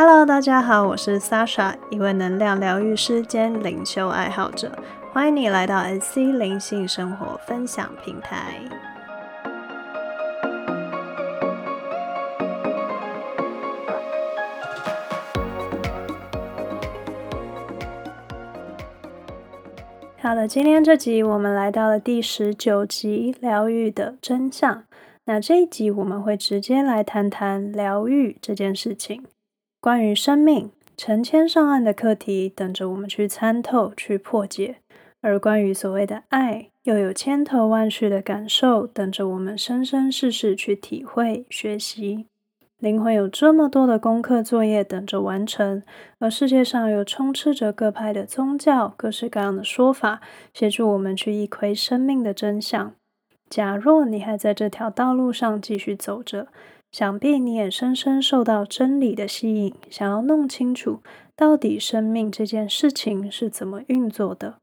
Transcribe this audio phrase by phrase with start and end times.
[0.00, 4.70] Hello，大家好，我是 Sasha，一位能量疗愈师兼灵修爱好者。
[5.12, 8.60] 欢迎你来到 SC 灵性生活分享平台。
[20.20, 24.76] 好了，今天这集我们来到了第十九集《疗愈的真相》。
[25.24, 29.24] 那这一集我们会直接来谈谈疗愈这件事情。
[29.80, 34.78] 关于生命成千上万的课题等着我们去参透、去破解，
[35.20, 42.26] 而关于所谓的爱，又有千头万绪的感受等着我们生生世世去体会、学习。
[42.80, 45.84] 灵魂有这么多的功课作业等着完成，
[46.18, 50.20] 而世界上又充斥着各派的宗教、各式各样的说法，
[50.52, 52.94] 协助我们去一窥生命的真相。
[53.48, 56.48] 假若你还在这条道路上继续走着，
[56.90, 61.00] 想必你也深深受到真理的吸引，想要弄清楚
[61.36, 64.56] 到底生命这件事情是怎么运作的。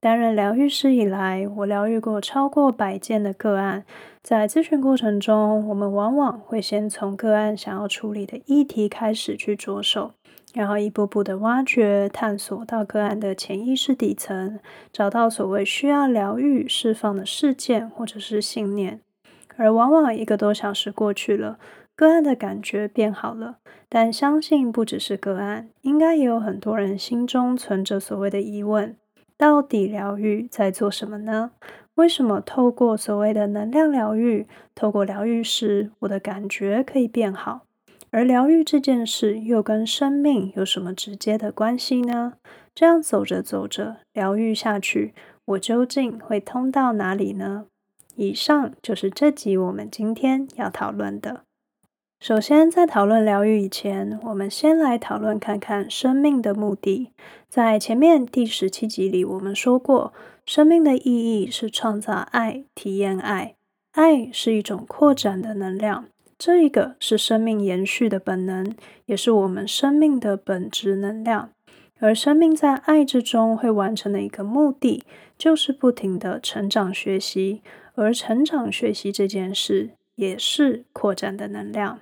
[0.00, 3.84] 担任疗愈师以来，我疗愈过超过百件的个案。
[4.22, 10.12] 在咨询过程中，我们往往会先从个案想要处理的议题开始去着手，
[10.54, 14.58] 然后一步步的挖掘、探索到个案的潜意识底层，
[14.90, 19.02] 找到所谓需要疗愈、释放的事件或者是信念。
[19.56, 21.58] 而往往一个多小时过去了，
[21.94, 28.96] 个案的感觉变好了，但相信不只是个案，应该也有很多人心中存着所谓的疑问：
[29.36, 31.52] 到底疗愈在做什么呢？
[31.96, 37.66] 为什么透过所谓的能量疗愈，透过疗愈师，我的感觉可以变好？
[38.10, 42.34] 而疗愈这件事又跟生命有什么直接的关系呢？
[42.74, 45.12] 这样走着走着，疗愈下去，
[45.44, 47.66] 我究竟会通到哪里呢？
[48.20, 51.44] 以上就是这集我们今天要讨论的。
[52.20, 57.12] 首先，在讨论疗愈以前，我们先来讨论看看生命的目的。
[57.48, 60.12] 在前面第十七集里，我们说过，
[60.44, 63.54] 生命的意义是创造爱、体验爱。
[63.92, 66.04] 爱是一种扩展的能量，
[66.36, 68.74] 这一个是生命延续的本能，
[69.06, 71.48] 也是我们生命的本质能量。
[71.98, 75.02] 而生命在爱之中会完成的一个目的，
[75.38, 77.62] 就是不停的成长学习。
[78.00, 82.00] 而成长学习这件事，也是扩展的能量。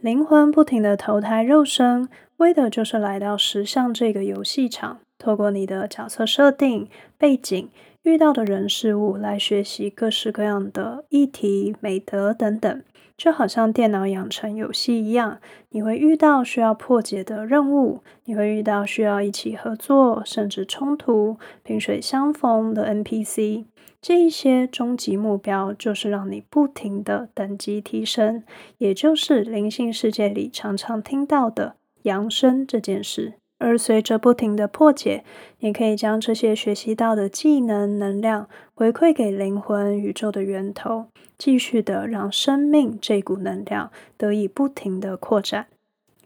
[0.00, 2.08] 灵魂不停的投胎肉身，
[2.38, 7.68] 为的就是来到实相这个游戏场，透过你的角色设定、背景、
[8.04, 12.82] 遇到的人事物，来学习各式各样的议题、美德等等。
[13.14, 23.66] 就好像电脑养成游戏一样，你会遇到需要破解的任务，你会遇到需要一起合作，甚至冲突、萍水相逢的 NPC。
[24.02, 28.42] 这一些终极目标，就是让你不停的等级提升，
[28.78, 33.34] 也就是灵性世界里常常听到的扬升这件事。
[33.58, 35.22] 而随着不停的破解，
[35.60, 41.06] 你可以将这些学习到的技能、能量回馈给灵魂、宇宙的源头，
[41.38, 45.68] 继续的让生命这股能量得以不停的扩展。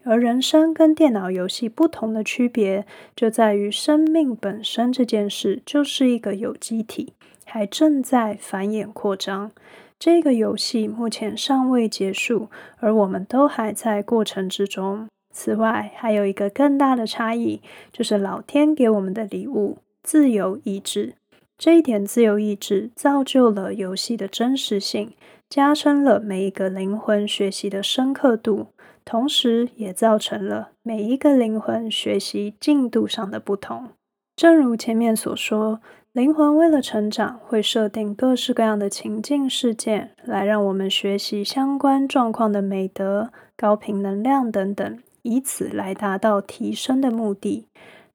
[0.03, 7.13] 而人生跟电脑游戏不同的区别，就在于生命本身这件事就是一个有机体。
[7.47, 9.51] 还正在繁衍扩张，
[9.97, 12.49] 这个游戏目前尚未结束，
[12.79, 15.07] 而我们都还在过程之中。
[15.31, 21.13] 此外，还有一个更大的差异，就是老天给我们的礼物——自由意志。
[21.57, 25.13] 这一点自由意志造就了游戏的真实性，
[25.49, 28.67] 加深了每一个灵魂学习的深刻度，
[29.05, 33.89] 同时也造成了每一个灵魂学习进度上的不同。
[34.37, 35.81] 正如前面所说。
[36.13, 47.67] 灵魂为了成长，会设定各式各样的情境事件，来让我们学习相关状况的美德、高频能量等等，以此来达到提升的目的。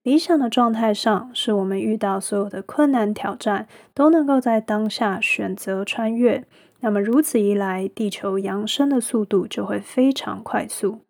[0.02, 6.44] 理想的状态上，是我们遇到所有的困难挑战，都能够在当下选择穿越。
[6.80, 11.02] 那么如此一来，地球扬升的速度就会非常快速。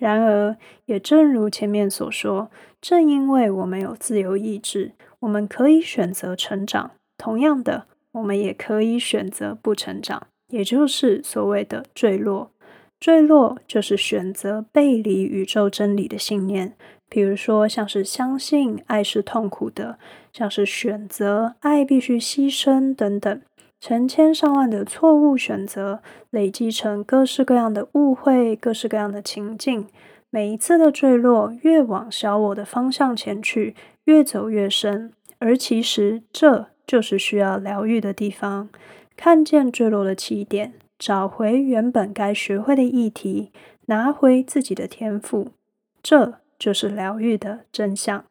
[0.00, 0.56] 然而，
[0.86, 2.50] 也正如前面所说，
[2.80, 4.92] 正因为我们有自由意志。
[5.20, 12.50] 我们可以选择成长，同样的，我们也可以选择不成长，也就是所谓的坠落。
[12.98, 16.74] 坠落就是选择背离宇宙真理的信念，
[17.10, 19.98] 比如说像是相信爱是痛苦的，
[20.32, 23.42] 像是选择爱必须牺牲等等，
[23.80, 29.86] 成千上万的错误选择累积成各式各样的误会，各式各样的情境。
[30.28, 33.74] 每一次的坠落，越往小我的方向前去。
[34.04, 38.68] 越走越深，而其实这就是需要疗愈的地方。
[39.16, 43.52] 看见坠落的起点，找回原本该学会的议题，
[43.86, 45.48] 拿回自己的天赋。
[46.02, 48.24] 这就是疗愈的真相。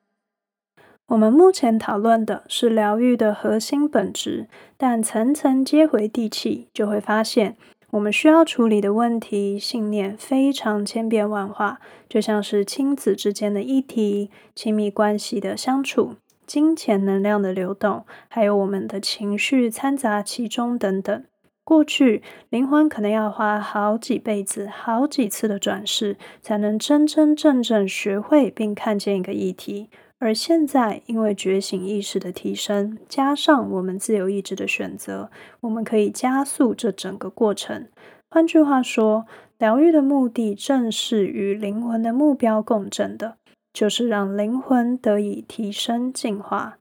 [1.10, 4.48] 我们目前讨论的是疗愈的核心本质，
[4.78, 7.58] 但层层接回地气，就会发现
[7.90, 16.14] 我们需要处理的问题、信念非常千变万化，就像是亲子之间的议题、亲密关系的相处、
[16.46, 21.24] 金钱能量的流动，还有我们的情绪掺杂其中等等。
[21.64, 29.90] 过去灵魂可能要花好几辈子、好几次的转世，才能真真正正学会并看见一个议题。
[30.20, 35.32] 而现在，因为觉醒意识的提升，加上我们自由意志的选择，
[35.62, 37.88] 我们可以加速这整个过程。
[38.30, 39.26] 换句话说，
[39.58, 43.38] 疗愈的目的正是与灵魂的目标共振的，
[43.72, 46.78] 就是让灵魂得以提升进化。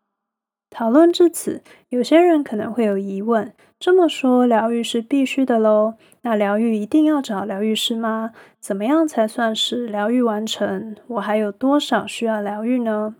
[0.68, 5.94] 讨论至此，有些人可能会有疑问：这么说，疗愈是必须的喽？
[6.22, 8.32] 那疗愈一定要找疗愈师吗？
[8.58, 10.96] 怎么样才算是疗愈完成？
[11.06, 13.14] 我还有多少需要疗愈呢？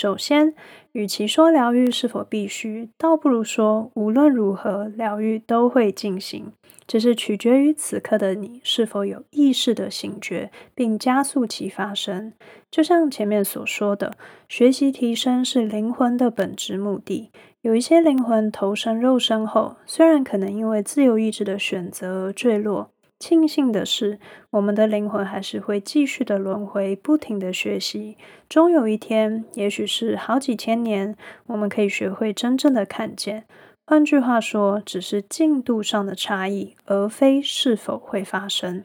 [0.00, 0.54] 首先，
[0.92, 6.52] 与其说疗愈是否必须，倒不如说无论如何，疗愈都会进行，
[6.86, 12.32] 只是取决于此刻的你是否有意识的醒觉，并加速其发生。
[12.70, 14.16] 就像前面所说的，
[14.48, 17.32] 学习提升是灵魂的本质目的。
[17.62, 22.92] 有一些灵魂投身肉身后，虽然可能因为自由意志的选择而坠落。
[23.18, 24.20] 庆幸的是，
[24.50, 28.16] 我们的灵魂还是会继续的轮回，不停的学习。
[28.48, 31.16] 终有一天，也许是好几千年，
[31.46, 33.44] 我们可以学会真正的看见。
[33.84, 38.84] 换句话说，只是进度上的差异，而非是否会发生。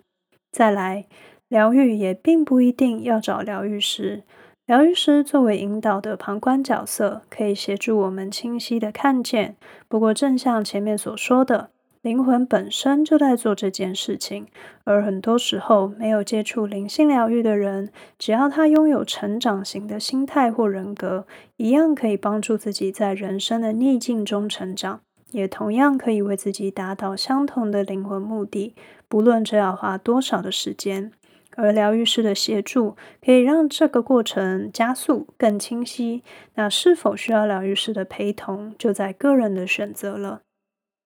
[0.51, 1.05] 再来，
[1.47, 4.23] 疗愈也并不一定要找疗愈师。
[4.65, 9.57] 疗愈师作为引导的旁观角色，可以协助我们清晰的看见。
[9.87, 11.72] 不过，正像前面所说的。
[12.03, 14.45] 灵魂本身就在做这件事情，
[14.83, 17.89] 而很多时候没有接触灵性疗愈的人，
[18.19, 24.99] 只要他拥有成长型的心态或人格，一样可以帮助自己在人生的逆境中成长，
[25.31, 28.75] 也同样可以为自己达到相同的灵魂目的，
[29.07, 31.13] 不论这要花多少的时间。
[31.55, 36.21] 而疗愈师的协助可以让这个过程加速、更清晰。
[36.55, 40.41] 那是否需要疗愈师的陪同，就在个人的选择了。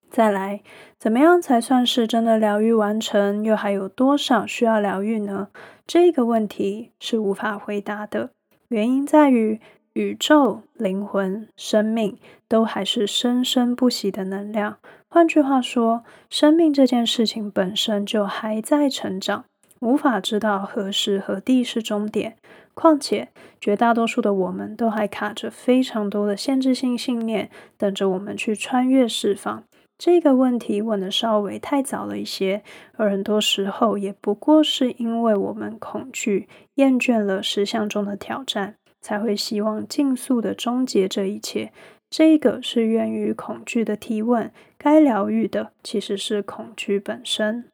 [0.10, 0.62] 再来，
[0.98, 3.44] 怎么样才算是真的疗愈完成？
[3.44, 5.50] 又还有多少需要疗愈呢？
[5.86, 8.32] 这个问题是无法回答的。
[8.70, 9.60] 原因在于，
[9.94, 12.18] 宇宙、灵魂、生命
[12.48, 14.78] 都还是生生不息的能量。
[15.08, 19.46] 换句话说，生命这件事情本身就还在成长，
[19.82, 22.38] 无法知道何时何地是终点。
[22.74, 23.30] 况且，
[23.60, 29.64] 绝大多数的我们都还卡着非常多的限制性信念，等着我们去穿越释放。
[29.98, 32.64] 这个问题问的稍微太早了一些，
[32.94, 41.72] 而很多时候也不过是因为我们恐惧、厌倦了实相中的挑战，才会希望尽速的终结这一切。
[42.10, 47.66] 这个是源于恐惧的提问，该疗愈的其实是恐惧本身。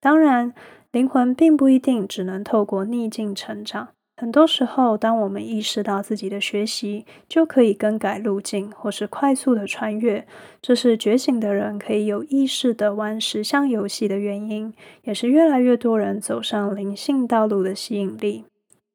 [0.00, 0.54] 当然，
[0.92, 3.88] 灵魂并不一定只能透过逆境成长。
[4.20, 10.26] 很多时候，当我们意识到自己的学习就可以更改路径，或是快速的穿越，
[10.60, 14.74] 这是觉醒的人可以有意识的玩十项游戏的原因，
[15.04, 18.44] 也是越来越多人走上灵性道路的吸引力。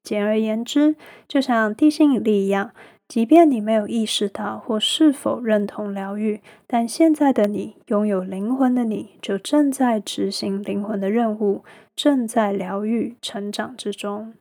[0.03, 2.71] 简而言之，就像地心引力一样，
[3.07, 11.63] 即便你没有意识到或是否认同疗愈，但现在的你拥有灵魂的你，就正在执行灵魂的任务，
[11.95, 14.33] 正在疗愈成长之中。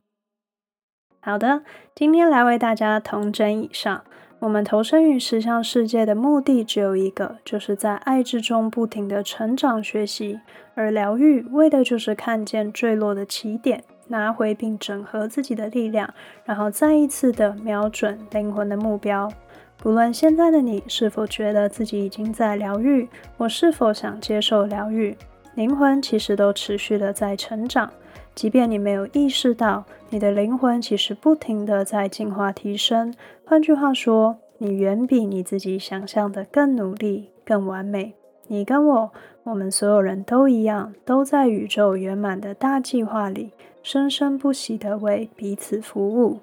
[1.25, 1.61] 好的，
[1.95, 4.03] 今天来为大家同整以上。
[4.39, 10.41] 我们投身于实相世界的目的只有一个，就是在爱之中不停的成长学习。
[10.75, 16.13] 而疗愈为的就是看见坠落的起点，拿回并整合自己的力量，
[16.43, 19.31] 然后再一次的瞄准灵魂的目标。
[19.77, 25.15] 不论现在的你是否觉得自己已经在疗愈，我是否想接受疗愈，
[25.55, 27.89] 灵魂其实都持续的在成长。
[28.35, 33.11] 即便你没有意识到，你的灵魂其实不停的在进化提升。
[33.43, 38.13] 换句话说，你远比你自己想象的更努力、更完美。
[38.45, 39.11] 你跟我，
[39.43, 46.37] 我们所有人都一样，都在宇宙圆满的大计划里，生生不息的为彼此服务。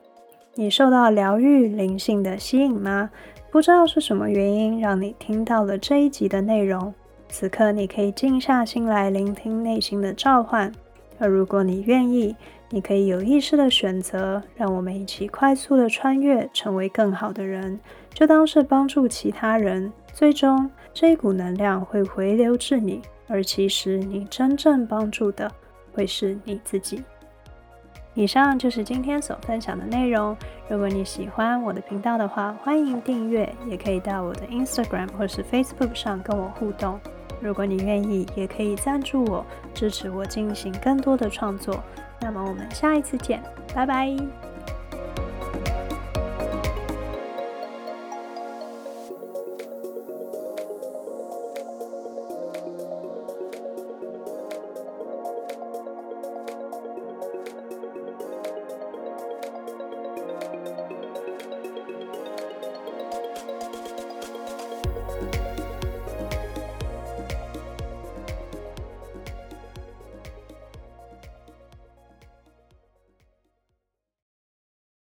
[0.56, 3.08] 你受到疗愈灵性的吸引吗？
[3.52, 6.92] 不知道是什么原因让你听到了这一集的内容。
[7.28, 10.72] 此刻，你可以静下心来聆听内心的召唤。
[11.20, 12.34] 而如果你愿意，
[12.72, 17.78] 你可以有意识的选择让我们一起快速的穿越成为更好的人
[18.14, 25.50] 就当是帮助其他人最终这一股能量会回流至你而其实你真正帮助的
[25.92, 27.02] 会是你自己。
[28.14, 30.36] 以上就是今天所分享的内容。
[30.68, 36.98] 如果你喜欢我的频道的话欢迎订阅也可以到我的 instagram 或是 facebook 上跟我互动。
[37.40, 41.82] 如果你愿意也可以赞助我支持我进行更多的创作。
[42.20, 43.42] 那么我们下一次见
[43.74, 44.49] 拜拜。